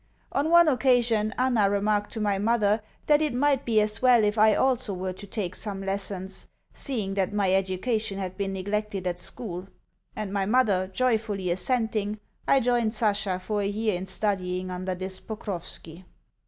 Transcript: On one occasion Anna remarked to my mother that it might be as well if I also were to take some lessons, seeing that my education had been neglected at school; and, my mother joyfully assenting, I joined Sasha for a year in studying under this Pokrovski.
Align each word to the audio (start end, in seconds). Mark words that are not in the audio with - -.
On 0.31 0.49
one 0.49 0.67
occasion 0.67 1.31
Anna 1.37 1.69
remarked 1.69 2.11
to 2.13 2.19
my 2.19 2.39
mother 2.39 2.81
that 3.05 3.21
it 3.21 3.35
might 3.35 3.65
be 3.65 3.79
as 3.79 4.01
well 4.01 4.23
if 4.23 4.35
I 4.35 4.55
also 4.55 4.95
were 4.95 5.13
to 5.13 5.27
take 5.27 5.53
some 5.53 5.81
lessons, 5.85 6.47
seeing 6.73 7.13
that 7.13 7.33
my 7.35 7.53
education 7.53 8.17
had 8.17 8.35
been 8.35 8.51
neglected 8.51 9.05
at 9.05 9.19
school; 9.19 9.67
and, 10.15 10.33
my 10.33 10.47
mother 10.47 10.87
joyfully 10.91 11.51
assenting, 11.51 12.19
I 12.47 12.61
joined 12.61 12.95
Sasha 12.95 13.37
for 13.37 13.61
a 13.61 13.67
year 13.67 13.95
in 13.95 14.07
studying 14.07 14.71
under 14.71 14.95
this 14.95 15.19
Pokrovski. 15.19 16.03